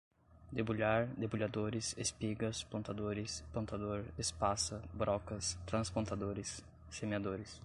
[0.51, 7.59] debulhar, debulhadores, espigas, plantadores, plantador, espaça, brocas, transplantadores, semeadores